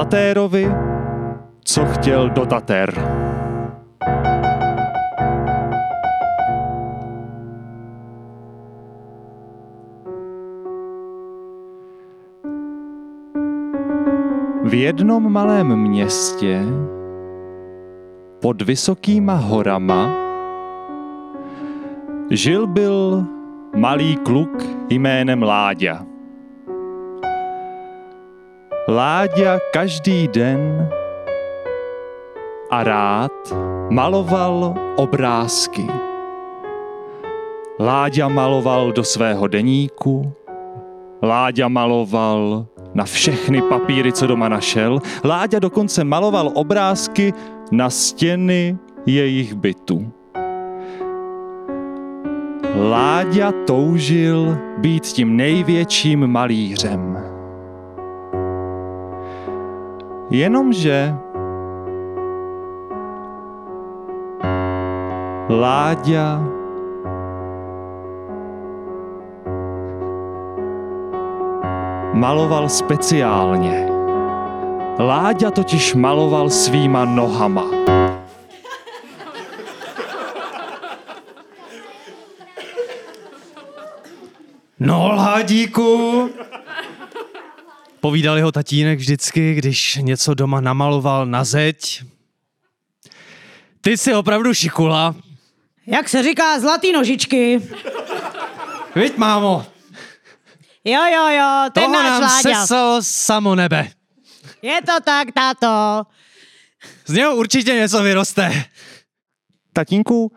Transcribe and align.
Tatérovi, 0.00 0.72
co 1.64 1.84
chtěl 1.84 2.30
do 2.30 2.46
Tater. 2.46 2.94
V 14.64 14.74
jednom 14.74 15.32
malém 15.32 15.76
městě 15.76 16.62
pod 18.42 18.62
vysokýma 18.62 19.34
horama 19.34 20.08
žil 22.30 22.66
byl 22.66 23.24
malý 23.76 24.16
kluk 24.16 24.62
jménem 24.88 25.42
Láďa. 25.42 26.09
Láďa 28.90 29.58
každý 29.70 30.28
den 30.28 30.90
a 32.70 32.82
rád 32.82 33.30
maloval 33.90 34.74
obrázky. 34.96 35.86
Láďa 37.78 38.28
maloval 38.28 38.92
do 38.92 39.04
svého 39.04 39.46
deníku, 39.46 40.32
Láďa 41.22 41.68
maloval 41.68 42.66
na 42.94 43.04
všechny 43.04 43.62
papíry, 43.62 44.12
co 44.12 44.26
doma 44.26 44.48
našel. 44.48 44.98
Láďa 45.24 45.58
dokonce 45.58 46.04
maloval 46.04 46.50
obrázky 46.54 47.32
na 47.70 47.90
stěny 47.90 48.78
jejich 49.06 49.54
bytu. 49.54 50.12
Láďa 52.74 53.52
toužil 53.66 54.58
být 54.78 55.06
tím 55.06 55.36
největším 55.36 56.26
malířem. 56.26 57.29
Jenomže 60.30 61.14
Láďa 65.50 66.38
maloval 72.14 72.68
speciálně. 72.68 73.88
Láďa 74.98 75.50
totiž 75.50 75.94
maloval 75.94 76.50
svýma 76.50 77.04
nohama. 77.04 77.66
No, 84.80 85.08
Ládíku! 85.16 86.30
Povídal 88.10 88.36
jeho 88.36 88.52
tatínek 88.52 88.98
vždycky, 88.98 89.54
když 89.54 89.96
něco 89.96 90.34
doma 90.34 90.60
namaloval 90.60 91.26
na 91.26 91.44
zeď. 91.44 92.02
Ty 93.80 93.96
jsi 93.96 94.14
opravdu 94.14 94.54
šikula. 94.54 95.14
Jak 95.86 96.08
se 96.08 96.22
říká, 96.22 96.60
zlatý 96.60 96.92
nožičky. 96.92 97.60
Viď, 98.94 99.16
mámo, 99.16 99.66
Jo, 100.84 101.00
jo, 101.14 101.28
jo, 101.28 101.70
ten 101.72 101.84
toho 101.84 102.02
náš 102.02 102.20
nám 102.20 102.42
seslo 102.42 102.98
samo 103.02 103.54
nebe. 103.54 103.88
Je 104.62 104.82
to 104.82 105.00
tak, 105.04 105.28
táto. 105.32 106.02
Z 107.06 107.12
něho 107.12 107.36
určitě 107.36 107.74
něco 107.74 108.02
vyroste. 108.02 108.64
Tatínku, 109.72 110.32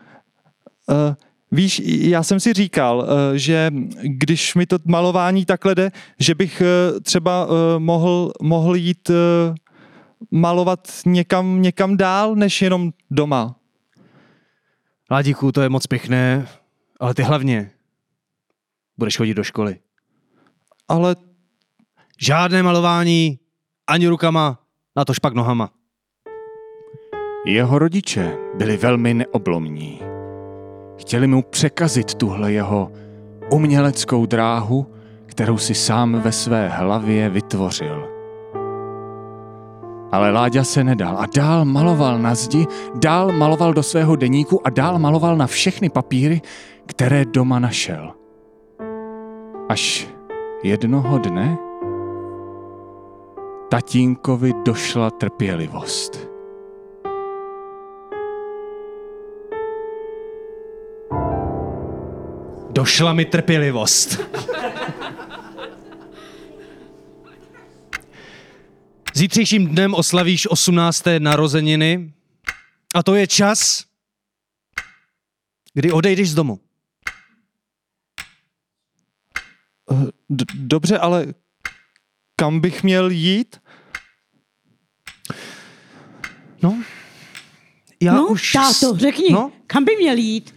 uh, 0.86 1.14
víš, 1.54 1.82
já 1.84 2.22
jsem 2.22 2.40
si 2.40 2.52
říkal, 2.52 2.98
uh, 2.98 3.06
že 3.34 3.70
když 4.02 4.54
mi 4.54 4.66
to 4.66 4.78
malování 4.84 5.44
takhle 5.44 5.74
jde, 5.74 5.90
že 6.18 6.34
bych 6.34 6.62
uh, 6.62 7.00
třeba 7.00 7.46
uh, 7.46 7.52
mohl, 7.78 8.32
mohl 8.42 8.76
jít 8.76 9.10
malovat 10.30 10.88
někam, 11.06 11.62
někam 11.62 11.96
dál, 11.96 12.34
než 12.34 12.62
jenom 12.62 12.92
doma. 13.10 13.56
Ládíku, 15.10 15.52
to 15.52 15.62
je 15.62 15.68
moc 15.68 15.86
pěkné, 15.86 16.48
ale 17.00 17.14
ty 17.14 17.22
hlavně 17.22 17.70
budeš 18.98 19.16
chodit 19.16 19.34
do 19.34 19.44
školy. 19.44 19.78
Ale 20.88 21.16
Žádné 22.18 22.62
malování, 22.62 23.38
ani 23.86 24.08
rukama, 24.08 24.58
na 24.96 25.04
to 25.04 25.14
špak 25.14 25.34
nohama. 25.34 25.70
Jeho 27.46 27.78
rodiče 27.78 28.36
byli 28.56 28.76
velmi 28.76 29.14
neoblomní. 29.14 30.13
Chtěli 30.96 31.26
mu 31.26 31.42
překazit 31.42 32.14
tuhle 32.14 32.52
jeho 32.52 32.92
uměleckou 33.50 34.26
dráhu, 34.26 34.86
kterou 35.26 35.58
si 35.58 35.74
sám 35.74 36.20
ve 36.20 36.32
své 36.32 36.68
hlavě 36.68 37.28
vytvořil. 37.28 38.08
Ale 40.12 40.30
Láďa 40.30 40.64
se 40.64 40.84
nedal 40.84 41.18
a 41.18 41.26
dál 41.36 41.64
maloval 41.64 42.18
na 42.18 42.34
zdi, 42.34 42.66
dál 42.94 43.32
maloval 43.32 43.72
do 43.72 43.82
svého 43.82 44.16
deníku 44.16 44.66
a 44.66 44.70
dál 44.70 44.98
maloval 44.98 45.36
na 45.36 45.46
všechny 45.46 45.88
papíry, 45.88 46.40
které 46.86 47.24
doma 47.24 47.58
našel. 47.58 48.12
Až 49.68 50.08
jednoho 50.62 51.18
dne 51.18 51.58
tatínkovi 53.68 54.52
došla 54.64 55.10
trpělivost. 55.10 56.33
Došla 62.74 63.12
mi 63.12 63.24
trpělivost. 63.24 64.20
Zítřejším 69.14 69.66
dnem 69.66 69.94
oslavíš 69.94 70.46
18. 70.50 71.04
narozeniny 71.18 72.12
a 72.94 73.02
to 73.02 73.14
je 73.14 73.26
čas, 73.26 73.84
kdy 75.74 75.92
odejdeš 75.92 76.30
z 76.30 76.34
domu. 76.34 76.60
d- 80.30 80.44
dobře, 80.54 80.98
ale 80.98 81.26
kam 82.36 82.60
bych 82.60 82.82
měl 82.82 83.10
jít? 83.10 83.60
No, 86.62 86.82
já 88.02 88.14
no, 88.14 88.26
už... 88.26 88.52
táto, 88.52 88.96
řekni, 88.98 89.32
No, 89.32 89.52
kam 89.66 89.84
by 89.84 89.96
měl 89.96 90.16
jít? 90.16 90.53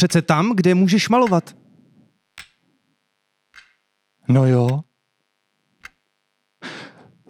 Přece 0.00 0.22
tam, 0.22 0.56
kde 0.56 0.74
můžeš 0.74 1.08
malovat. 1.08 1.56
No 4.28 4.46
jo. 4.46 4.80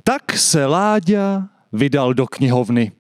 Tak 0.05 0.39
se 0.39 0.67
Láďa 0.67 1.49
vydal 1.73 2.15
do 2.15 2.27
knihovny. 2.27 2.93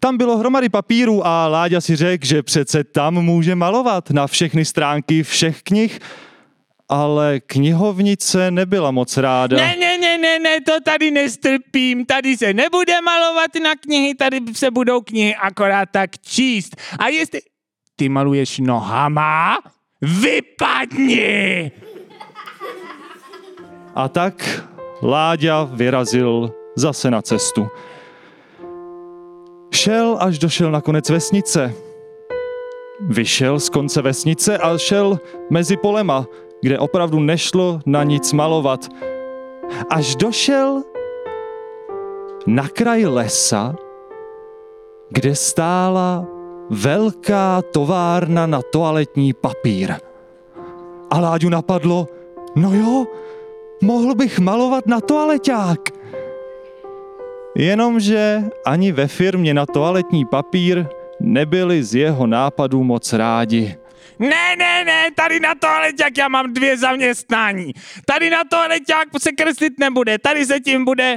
Tam 0.00 0.16
bylo 0.16 0.36
hromady 0.38 0.68
papírů 0.68 1.26
a 1.26 1.48
Láďa 1.48 1.80
si 1.80 1.96
řekl, 1.96 2.26
že 2.26 2.42
přece 2.42 2.84
tam 2.84 3.14
může 3.14 3.54
malovat 3.54 4.10
na 4.10 4.26
všechny 4.26 4.64
stránky 4.64 5.22
všech 5.22 5.62
knih, 5.62 5.98
ale 6.88 7.40
knihovnice 7.40 8.50
nebyla 8.50 8.90
moc 8.90 9.16
ráda. 9.16 9.56
Ne, 9.56 9.76
ne, 9.76 9.98
ne, 9.98 10.18
ne, 10.18 10.38
ne, 10.38 10.60
to 10.60 10.80
tady 10.80 11.10
nestrpím. 11.10 12.06
Tady 12.06 12.36
se 12.36 12.54
nebude 12.54 13.00
malovat 13.00 13.50
na 13.62 13.74
knihy, 13.74 14.14
tady 14.14 14.40
se 14.52 14.70
budou 14.70 15.00
knihy 15.00 15.36
akorát 15.36 15.88
tak 15.92 16.18
číst. 16.18 16.76
A 16.98 17.08
jestli 17.08 17.40
ty 18.00 18.08
maluješ 18.08 18.64
nohama, 18.64 19.60
vypadni! 20.00 21.68
A 23.92 24.08
tak 24.08 24.40
Láďa 25.04 25.68
vyrazil 25.68 26.48
zase 26.80 27.12
na 27.12 27.20
cestu. 27.20 27.68
Šel, 29.68 30.16
až 30.16 30.40
došel 30.40 30.72
na 30.72 30.80
konec 30.80 31.04
vesnice. 31.08 31.72
Vyšel 33.08 33.60
z 33.60 33.68
konce 33.68 34.00
vesnice 34.00 34.56
a 34.56 34.76
šel 34.76 35.20
mezi 35.52 35.76
polema, 35.76 36.24
kde 36.64 36.80
opravdu 36.80 37.20
nešlo 37.20 37.80
na 37.84 38.04
nic 38.04 38.32
malovat. 38.32 38.88
Až 39.88 40.16
došel 40.16 40.84
na 42.48 42.68
kraj 42.68 43.04
lesa, 43.08 43.76
kde 45.12 45.32
stála 45.36 46.39
velká 46.70 47.62
továrna 47.62 48.46
na 48.46 48.62
toaletní 48.62 49.32
papír. 49.32 49.94
A 51.10 51.20
Láďu 51.20 51.48
napadlo, 51.48 52.08
no 52.56 52.74
jo, 52.74 53.06
mohl 53.82 54.14
bych 54.14 54.38
malovat 54.38 54.86
na 54.86 55.00
toaleťák. 55.00 55.80
Jenomže 57.56 58.42
ani 58.66 58.92
ve 58.92 59.06
firmě 59.06 59.54
na 59.54 59.66
toaletní 59.66 60.24
papír 60.24 60.86
nebyli 61.20 61.82
z 61.82 61.94
jeho 61.94 62.26
nápadů 62.26 62.84
moc 62.84 63.12
rádi. 63.12 63.76
Ne, 64.18 64.56
ne, 64.58 64.84
ne, 64.84 65.04
tady 65.14 65.40
na 65.40 65.54
toaleťák 65.54 66.18
já 66.18 66.28
mám 66.28 66.52
dvě 66.52 66.76
zaměstnání. 66.76 67.72
Tady 68.04 68.30
na 68.30 68.44
toaleťák 68.50 69.08
se 69.18 69.32
kreslit 69.32 69.78
nebude, 69.78 70.18
tady 70.18 70.46
se 70.46 70.60
tím 70.60 70.84
bude... 70.84 71.16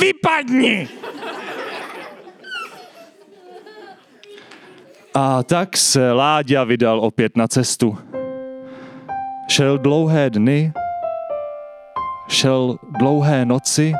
Vypadni! 0.00 0.88
A 5.14 5.42
tak 5.42 5.76
se 5.76 6.12
Láďa 6.12 6.64
vydal 6.64 7.00
opět 7.00 7.36
na 7.36 7.48
cestu. 7.48 7.98
Šel 9.48 9.78
dlouhé 9.78 10.30
dny, 10.30 10.72
šel 12.28 12.76
dlouhé 12.98 13.44
noci, 13.44 13.92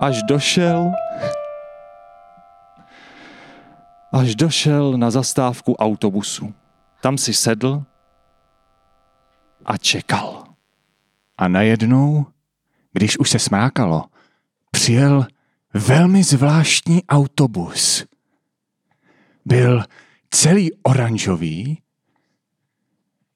až 0.00 0.22
došel, 0.22 0.92
až 4.12 4.34
došel 4.34 4.96
na 4.96 5.10
zastávku 5.10 5.76
autobusu. 5.76 6.54
Tam 7.00 7.18
si 7.18 7.34
sedl 7.34 7.82
a 9.64 9.76
čekal. 9.76 10.44
A 11.38 11.48
najednou, 11.48 12.26
když 12.92 13.18
už 13.18 13.30
se 13.30 13.38
smákalo, 13.38 14.04
přijel 14.70 15.26
velmi 15.74 16.22
zvláštní 16.22 17.04
autobus. 17.04 18.04
Byl 19.44 19.82
celý 20.30 20.72
oranžový 20.82 21.82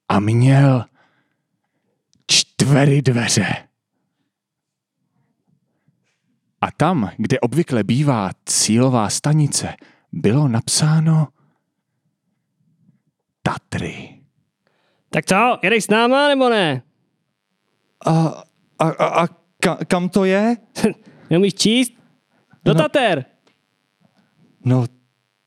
a 0.09 0.21
měl 0.21 0.85
čtvery 2.27 3.03
dveře. 3.03 3.69
A 6.61 6.71
tam, 6.71 7.11
kde 7.17 7.41
obvykle 7.41 7.85
bývá 7.85 8.31
cílová 8.45 9.11
stanice, 9.11 9.75
bylo 10.13 10.49
napsáno 10.49 11.29
Tatry. 13.43 14.21
Tak 15.11 15.25
co, 15.27 15.59
jedeš 15.63 15.85
s 15.85 15.89
náma 15.89 16.29
nebo 16.29 16.49
ne? 16.49 16.83
A, 18.07 18.13
a, 18.79 18.89
a, 18.89 19.25
a 19.25 19.27
ka, 19.63 19.77
kam 19.85 20.09
to 20.09 20.25
je? 20.25 20.57
Neumíš 21.31 21.55
číst? 21.55 21.93
Do 22.65 22.75
No. 22.75 22.81
Tater. 22.81 23.25
No, 24.65 24.85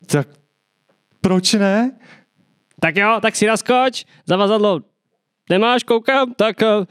tak 0.05 0.27
proč 1.21 1.53
ne? 1.53 1.91
Tak 2.81 2.95
jo, 2.97 3.19
tak 3.21 3.35
si 3.35 3.45
naskoč, 3.45 4.05
zavazadlo 4.25 4.81
nemáš, 5.51 5.83
koukám, 5.83 6.33
tak, 6.33 6.61
eh, 6.63 6.87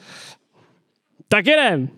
tak 1.28 1.46
jedem. 1.46 1.88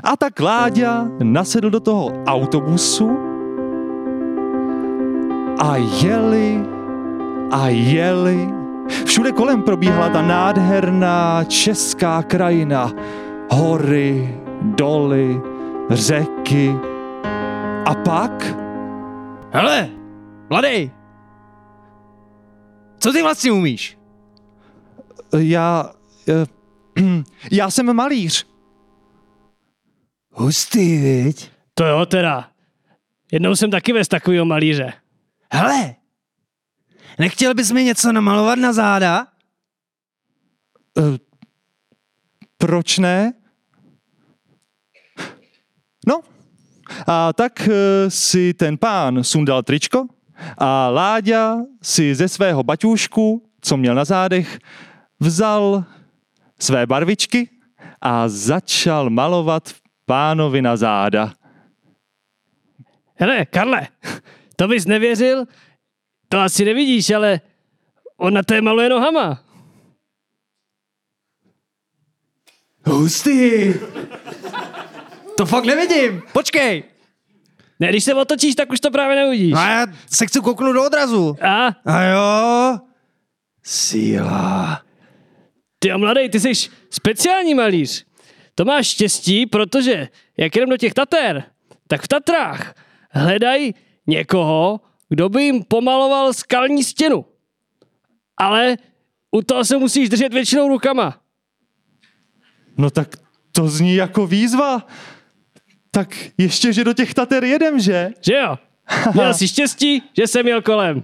A 0.00 0.16
tak 0.16 0.40
Láďa 0.40 1.20
nasedl 1.20 1.70
do 1.70 1.80
toho 1.80 2.24
autobusu 2.24 3.12
a 5.60 5.76
jeli 5.76 6.64
a 7.52 7.68
jeli. 7.68 8.48
Všude 9.04 9.32
kolem 9.32 9.62
probíhala 9.62 10.08
ta 10.08 10.22
nádherná 10.22 11.44
česká 11.44 12.22
krajina. 12.22 12.92
Hory, 13.52 14.24
doly, 14.62 15.36
řeky. 15.90 16.72
A 17.84 17.94
pak 17.94 18.56
Hele, 19.52 19.88
mladý. 20.50 20.90
Co 22.98 23.12
ty 23.12 23.22
vlastně 23.22 23.52
umíš? 23.52 23.98
já... 25.38 25.92
eh, 26.28 26.46
Já 27.52 27.70
jsem 27.70 27.92
malíř. 27.96 28.46
Hustý, 30.32 30.98
viď? 30.98 31.50
To 31.74 31.84
jo 31.84 32.06
teda. 32.06 32.50
Jednou 33.32 33.56
jsem 33.56 33.70
taky 33.70 33.92
vez 33.92 34.08
takovýho 34.08 34.44
malíře. 34.44 34.92
Hele, 35.52 35.94
nechtěl 37.18 37.54
bys 37.54 37.70
mi 37.70 37.84
něco 37.84 38.12
namalovat 38.12 38.58
na 38.58 38.72
záda? 38.72 39.26
Eh, 40.98 41.18
Proč 42.58 42.98
ne? 42.98 43.32
No, 46.06 46.20
a 47.06 47.32
tak 47.32 47.68
eh, 47.68 48.10
si 48.10 48.54
ten 48.54 48.78
pán 48.78 49.24
sundal 49.24 49.62
tričko 49.62 50.06
a 50.58 50.88
Láďa 50.88 51.56
si 51.82 52.14
ze 52.14 52.28
svého 52.28 52.62
baťůšku, 52.62 53.50
co 53.60 53.76
měl 53.76 53.94
na 53.94 54.04
zádech, 54.04 54.58
vzal 55.20 55.84
své 56.60 56.86
barvičky 56.86 57.50
a 58.00 58.28
začal 58.28 59.10
malovat 59.10 59.74
pánovi 60.06 60.62
na 60.62 60.76
záda. 60.76 61.32
Hele, 63.14 63.46
Karle, 63.46 63.88
to 64.56 64.68
bys 64.68 64.86
nevěřil? 64.86 65.44
To 66.28 66.38
asi 66.38 66.64
nevidíš, 66.64 67.10
ale 67.10 67.40
on 68.16 68.34
na 68.34 68.42
té 68.42 68.60
maluje 68.60 68.88
nohama. 68.88 69.44
Hustý. 72.86 73.74
To 75.36 75.46
fakt 75.46 75.64
nevidím. 75.64 76.22
Počkej. 76.32 76.84
Ne, 77.80 77.88
když 77.88 78.04
se 78.04 78.14
otočíš, 78.14 78.54
tak 78.54 78.72
už 78.72 78.80
to 78.80 78.90
právě 78.90 79.16
neuvidíš. 79.16 79.52
No 79.52 79.58
a 79.58 79.70
já 79.70 79.86
se 80.06 80.26
chci 80.26 80.40
kouknout 80.40 80.74
do 80.74 80.84
odrazu. 80.86 81.36
A 81.42 81.66
A 81.84 82.02
jo. 82.02 82.78
Síla. 83.62 84.82
ty 85.78 85.88
jo, 85.88 85.98
mladý, 85.98 86.28
ty 86.28 86.40
jsi 86.40 86.52
speciální 86.90 87.54
malíř. 87.54 88.04
To 88.54 88.64
máš 88.64 88.86
štěstí, 88.86 89.46
protože 89.46 90.08
jak 90.36 90.56
jdem 90.56 90.68
do 90.68 90.76
těch 90.76 90.94
Tater, 90.94 91.44
tak 91.88 92.02
v 92.02 92.08
Tatrách 92.08 92.74
hledají 93.10 93.74
někoho, 94.06 94.80
kdo 95.08 95.28
by 95.28 95.42
jim 95.42 95.62
pomaloval 95.64 96.32
skalní 96.32 96.84
stěnu. 96.84 97.24
Ale 98.36 98.76
u 99.30 99.42
toho 99.42 99.64
se 99.64 99.78
musíš 99.78 100.08
držet 100.08 100.32
většinou 100.32 100.68
rukama. 100.68 101.20
No 102.76 102.90
tak 102.90 103.08
to 103.52 103.68
zní 103.68 103.94
jako 103.94 104.26
výzva. 104.26 104.86
Tak 105.98 106.14
ještě, 106.38 106.72
že 106.72 106.84
do 106.84 106.92
těch 106.92 107.14
tater 107.14 107.44
jedem, 107.44 107.80
že? 107.80 108.10
Že 108.20 108.34
jo? 108.34 108.58
Měl 109.14 109.34
jsi 109.34 109.48
štěstí, 109.48 110.02
že 110.16 110.26
jsem 110.26 110.42
měl 110.42 110.62
kolem. 110.62 111.02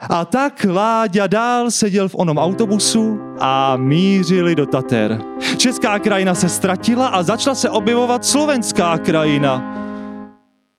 A 0.00 0.24
tak 0.24 0.66
Láďa 0.70 1.26
dál 1.26 1.70
seděl 1.70 2.08
v 2.08 2.14
onom 2.14 2.38
autobusu 2.38 3.20
a 3.40 3.76
mířili 3.76 4.54
do 4.54 4.66
Tater. 4.66 5.22
Česká 5.56 5.98
krajina 5.98 6.34
se 6.34 6.48
ztratila 6.48 7.08
a 7.08 7.22
začala 7.22 7.54
se 7.54 7.70
objevovat 7.70 8.24
slovenská 8.24 8.98
krajina. 8.98 9.62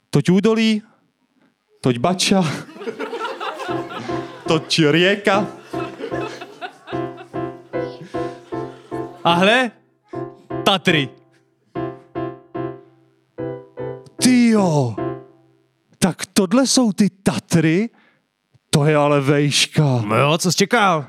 Toť 0.10 0.30
údolí, 0.30 0.82
toť 1.82 1.98
bača, 1.98 2.44
toť 4.48 4.80
rieka. 4.92 5.48
A 9.24 9.34
hle, 9.34 9.72
Tatry. 10.64 11.23
Tyjo, 14.64 14.96
tak 16.00 16.26
tohle 16.26 16.68
jsou 16.68 16.92
ty 16.92 17.10
Tatry? 17.10 17.90
To 18.70 18.86
je 18.86 18.96
ale 18.96 19.22
vejška. 19.22 19.84
No 19.84 20.16
jo, 20.16 20.38
co 20.38 20.52
jsi 20.52 20.58
čekal? 20.58 21.06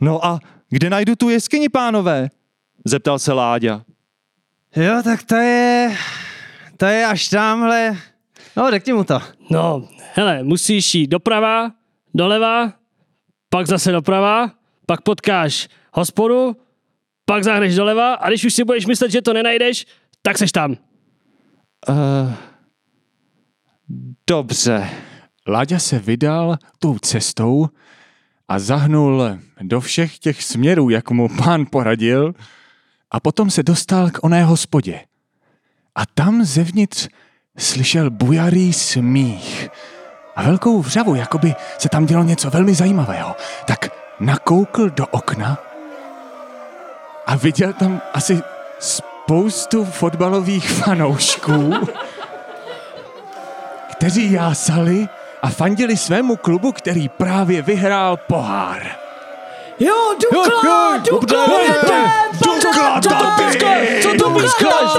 No 0.00 0.26
a 0.26 0.40
kde 0.68 0.90
najdu 0.90 1.16
tu 1.16 1.28
jeskyni, 1.28 1.68
pánové? 1.68 2.30
Zeptal 2.84 3.18
se 3.18 3.32
Láďa. 3.32 3.84
Jo, 4.76 5.02
tak 5.04 5.22
to 5.22 5.36
je... 5.36 5.96
To 6.76 6.86
je 6.86 7.06
až 7.06 7.28
tamhle. 7.28 7.96
No, 8.56 8.70
řekni 8.70 8.92
mu 8.92 9.04
to. 9.04 9.20
No, 9.50 9.88
hele, 10.14 10.42
musíš 10.42 10.94
jít 10.94 11.06
doprava, 11.06 11.72
doleva, 12.14 12.72
pak 13.50 13.66
zase 13.66 13.92
doprava, 13.92 14.50
pak 14.86 15.00
potkáš 15.00 15.68
hospodu, 15.92 16.56
pak 17.24 17.44
zahneš 17.44 17.74
doleva 17.74 18.14
a 18.14 18.28
když 18.28 18.44
už 18.44 18.54
si 18.54 18.64
budeš 18.64 18.86
myslet, 18.86 19.10
že 19.10 19.22
to 19.22 19.32
nenajdeš, 19.32 19.86
tak 20.22 20.38
seš 20.38 20.52
tam. 20.52 20.76
Uh, 21.88 22.32
dobře. 24.26 24.90
Láďa 25.48 25.78
se 25.78 25.98
vydal 25.98 26.56
tou 26.78 26.98
cestou 26.98 27.68
a 28.48 28.58
zahnul 28.58 29.38
do 29.60 29.80
všech 29.80 30.18
těch 30.18 30.42
směrů, 30.42 30.90
jak 30.90 31.10
mu 31.10 31.28
pán 31.28 31.66
poradil, 31.70 32.34
a 33.10 33.20
potom 33.20 33.50
se 33.50 33.62
dostal 33.62 34.10
k 34.10 34.24
oné 34.24 34.44
hospodě. 34.44 35.00
A 35.94 36.06
tam 36.14 36.44
zevnitř 36.44 37.08
slyšel 37.58 38.10
bujarý 38.10 38.72
smích 38.72 39.68
a 40.36 40.42
velkou 40.42 40.82
vřavu, 40.82 41.14
jako 41.14 41.38
by 41.38 41.54
se 41.78 41.88
tam 41.88 42.06
dělo 42.06 42.22
něco 42.22 42.50
velmi 42.50 42.74
zajímavého. 42.74 43.36
Tak 43.66 43.88
nakoukl 44.20 44.90
do 44.90 45.06
okna 45.06 45.58
a 47.26 47.36
viděl 47.36 47.72
tam 47.72 48.00
asi 48.12 48.42
spoustu 49.24 49.84
fotbalových 49.84 50.70
fanoušků, 50.70 51.72
kteří 53.90 54.32
jásali 54.32 55.08
a 55.42 55.50
fandili 55.50 55.96
svému 55.96 56.36
klubu, 56.36 56.72
který 56.72 57.08
právě 57.08 57.62
vyhrál 57.62 58.16
pohár. 58.16 58.96
Jo, 59.78 59.94
Dukla, 60.32 60.96
Dukla, 60.96 61.60
jedem, 61.60 62.04
Dukla, 62.44 63.00
Tatry! 63.00 64.00
Co 64.02 64.08
to 64.18 64.40
říkáš? 64.40 64.90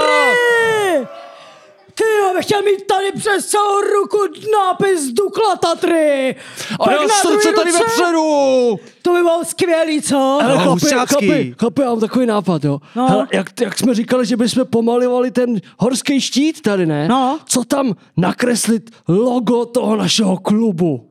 Ty 1.98 2.04
jo, 2.20 2.34
bych 2.34 2.44
chtěl 2.44 2.62
mít 2.62 2.86
tady 2.86 3.12
přes 3.12 3.46
celou 3.46 3.80
ruku 3.80 4.18
nápis 4.52 5.12
Dukla 5.12 5.56
Tatry. 5.56 6.36
A 6.80 6.92
já 6.92 7.08
srdce 7.08 7.52
tady 7.56 7.72
vepředu! 7.72 8.76
To 9.02 9.12
by 9.12 9.18
bylo 9.18 9.44
skvělý, 9.44 10.02
co? 10.02 10.38
Hele, 10.42 10.54
No, 10.54 10.76
chlapi, 10.76 11.06
chlapi, 11.06 11.54
chlapi, 11.58 11.82
já 11.82 11.88
mám 11.88 12.00
takový 12.00 12.26
nápad, 12.26 12.64
jo. 12.64 12.80
No. 12.96 13.08
Hele, 13.08 13.26
jak, 13.32 13.60
jak 13.60 13.78
jsme 13.78 13.94
říkali, 13.94 14.26
že 14.26 14.36
bychom 14.36 14.66
pomalovali 14.66 15.30
ten 15.30 15.60
horský 15.78 16.20
štít 16.20 16.62
tady, 16.62 16.86
ne? 16.86 17.08
No. 17.08 17.38
Co 17.46 17.64
tam 17.64 17.94
nakreslit 18.16 18.90
logo 19.08 19.64
toho 19.66 19.96
našeho 19.96 20.36
klubu? 20.36 21.08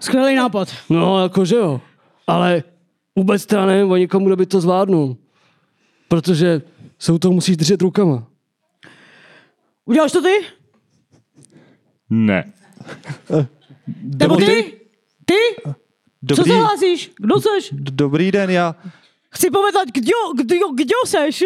Skvělý 0.00 0.34
nápad. 0.34 0.68
No, 0.90 1.22
jakože 1.22 1.56
jo. 1.56 1.80
Ale 2.26 2.62
Vůbec 3.18 3.46
teda 3.46 3.66
nevím 3.66 3.90
o 3.90 3.96
nikomu, 3.96 4.26
kdo 4.26 4.36
by 4.36 4.46
to 4.46 4.60
zvládnul. 4.60 5.16
Protože 6.08 6.62
se 6.98 7.12
u 7.12 7.18
toho 7.18 7.32
musíš 7.34 7.56
držet 7.56 7.82
rukama. 7.82 8.26
Uděláš 9.88 10.12
to 10.12 10.22
ty? 10.22 10.46
Ne. 12.10 12.52
Nebo 14.02 14.36
ty? 14.36 14.80
Ty? 15.24 15.34
Co 15.64 15.74
Dobrý, 16.22 16.52
se 16.52 16.58
hlásíš? 16.58 17.12
Kdo 17.16 17.40
seš? 17.40 17.70
dobrý 17.72 18.32
den, 18.32 18.50
já... 18.50 18.74
Chci 19.30 19.50
povedat, 19.50 19.88
kdo, 19.88 20.12
kdo, 20.36 20.56
kdo 20.74 20.94
seš? 21.06 21.44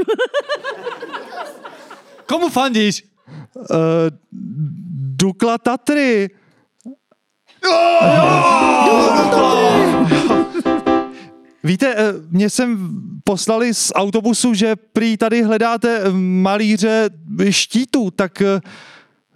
Komu 2.26 2.49
fandíš? 2.49 3.04
Uh, 3.54 3.66
Dukla 5.16 5.58
Tatry. 5.58 6.30
Víte, 11.64 11.95
eh, 11.97 12.12
mě 12.31 12.50
sem 12.50 13.00
poslali 13.25 13.75
z 13.75 13.92
autobusu, 13.95 14.54
že 14.54 14.76
prý 14.76 15.16
tady 15.16 15.42
hledáte 15.42 15.99
eh, 15.99 16.11
malíře 16.12 17.11
štítů, 17.50 18.11
tak 18.11 18.42
eh, 18.42 18.61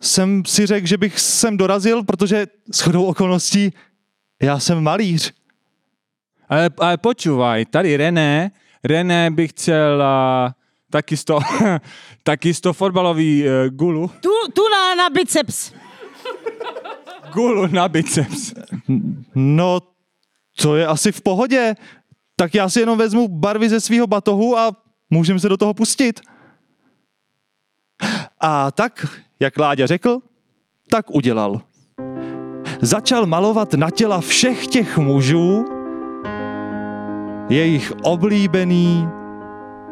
jsem 0.01 0.45
si 0.45 0.67
řekl, 0.67 0.87
že 0.87 0.97
bych 0.97 1.21
sem 1.21 1.57
dorazil, 1.57 2.05
protože 2.05 2.47
shodou 2.73 3.05
okolností 3.05 3.73
já 4.43 4.59
jsem 4.59 4.83
malíř. 4.83 5.33
Ale, 6.49 6.71
ale 6.79 6.97
počúvaj, 6.97 7.65
tady 7.65 7.97
René, 7.97 8.51
René 8.85 9.31
by 9.31 9.49
chcel 9.49 10.03
uh, 10.03 10.53
takisto, 10.91 11.39
takisto 12.23 12.73
fotbalový 12.73 13.45
uh, 13.45 13.51
gulu, 13.71 14.09
tu, 14.09 14.31
tu 14.55 14.63
na, 14.69 14.95
na 14.95 15.11
biceps. 15.11 15.73
gulu 17.35 17.67
na 17.67 17.89
biceps. 17.89 18.53
No, 19.35 19.81
to 20.61 20.77
je 20.77 20.87
asi 20.87 21.13
v 21.13 21.21
pohodě. 21.21 21.75
Tak 22.37 22.55
já 22.55 22.69
si 22.69 22.81
jenom 22.81 22.99
vezmu 22.99 23.29
barvy 23.29 23.69
ze 23.69 23.81
svého 23.81 24.07
batohu 24.07 24.59
a 24.59 24.73
můžeme 25.11 25.41
se 25.41 25.49
do 25.49 25.57
toho 25.57 25.75
pustit. 25.75 26.21
A 28.41 28.71
tak, 28.71 29.07
jak 29.41 29.59
Láďa 29.59 29.87
řekl, 29.87 30.19
tak 30.91 31.11
udělal. 31.11 31.61
Začal 32.81 33.27
malovat 33.27 33.75
na 33.75 33.91
těla 33.91 34.21
všech 34.21 34.67
těch 34.67 34.99
mužů 34.99 35.65
jejich 37.49 37.93
oblíbený 38.03 39.09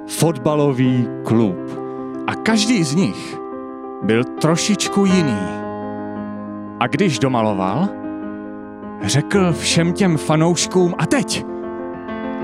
fotbalový 0.07 1.09
klub. 1.25 1.57
A 2.27 2.35
každý 2.35 2.85
z 2.85 2.95
nich 2.95 3.39
byl 4.03 4.25
trošičku 4.25 5.05
jiný. 5.05 5.39
A 6.81 6.87
když 6.87 7.19
domaloval, 7.19 7.89
řekl 9.03 9.53
všem 9.53 9.93
těm 9.93 10.17
fanouškům 10.17 10.95
a 10.99 11.07
teď, 11.07 11.45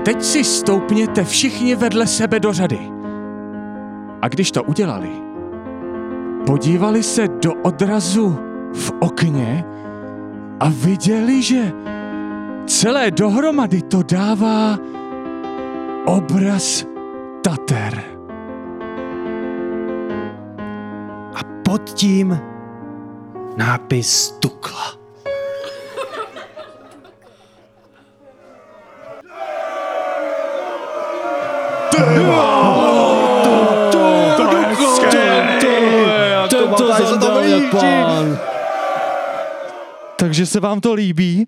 teď 0.05 0.23
si 0.23 0.43
stoupněte 0.43 1.23
všichni 1.23 1.75
vedle 1.75 2.07
sebe 2.07 2.39
do 2.39 2.53
řady. 2.53 2.79
A 4.21 4.27
když 4.27 4.51
to 4.51 4.63
udělali, 4.63 5.09
podívali 6.45 7.03
se 7.03 7.27
do 7.27 7.53
odrazu 7.53 8.37
v 8.73 8.91
okně 8.99 9.65
a 10.59 10.69
viděli, 10.69 11.41
že 11.41 11.71
celé 12.65 13.11
dohromady 13.11 13.81
to 13.81 14.03
dává 14.03 14.77
obraz 16.05 16.85
Tater. 17.43 18.03
A 21.35 21.39
pod 21.65 21.89
tím 21.89 22.39
nápis 23.57 24.31
Tukla. 24.39 25.00
Pán. 37.71 38.39
Takže 40.15 40.45
se 40.45 40.59
vám 40.59 40.81
to 40.81 40.93
líbí? 40.93 41.47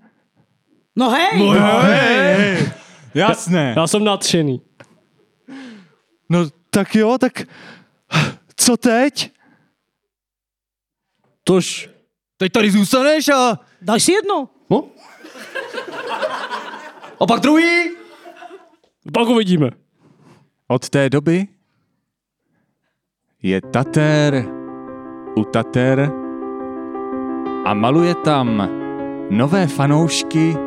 No 0.96 1.10
hej! 1.10 2.72
Jasné. 3.14 3.74
Já 3.78 3.88
jsem 3.88 4.04
nadšený. 4.04 4.62
No 6.30 6.40
tak 6.70 6.96
jo, 6.96 7.18
tak 7.18 7.44
co 8.56 8.78
teď? 8.78 9.32
Tož, 11.44 11.90
Teď 12.38 12.52
tady 12.52 12.72
zůstaneš 12.72 13.30
a... 13.30 13.60
Dáš 13.82 14.04
si 14.04 14.12
jedno. 14.12 14.50
no, 14.70 14.84
A 17.20 17.26
pak 17.28 17.40
druhý? 17.40 17.90
pak 19.14 19.28
uvidíme. 19.28 19.70
Od 20.68 20.90
té 20.90 21.10
doby 21.10 21.48
je 23.44 23.62
Tater 23.62 24.46
u 25.36 25.44
Tater 25.44 26.12
a 27.66 27.74
maluje 27.74 28.16
tam 28.16 28.70
nové 29.30 29.68
fanoušky, 29.68 30.58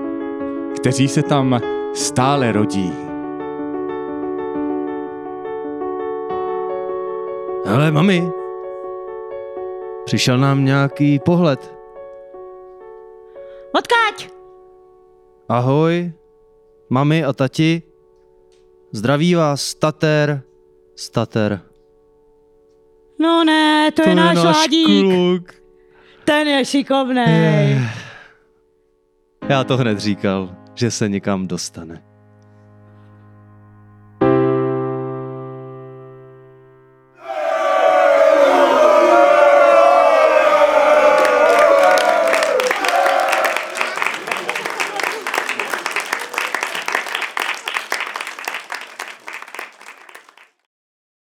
kteří 0.77 1.09
se 1.09 1.23
tam 1.23 1.61
stále 1.95 2.53
rodí. 2.53 2.93
Hele, 7.67 7.91
mami. 7.91 8.31
Přišel 10.05 10.39
nám 10.39 10.65
nějaký 10.65 11.19
pohled. 11.19 11.75
Odkáď? 13.79 14.31
Ahoj, 15.49 16.13
mami 16.91 17.25
a 17.25 17.33
tati. 17.33 17.83
Zdraví 18.93 19.35
vás 19.35 19.75
Tater, 19.75 20.43
Stater. 20.95 21.66
No 23.19 23.45
ne, 23.45 23.91
to, 23.93 24.09
je 24.09 24.15
náš 24.15 24.37
Ládík. 24.39 24.87
kluk. 24.87 25.55
Ten 26.25 26.49
je 26.49 26.65
šikovnej. 26.65 27.81
Já 29.49 29.65
to 29.65 29.77
hned 29.77 29.99
říkal, 29.99 30.57
že 30.75 30.91
se 30.91 31.09
někam 31.09 31.47
dostane. 31.49 32.03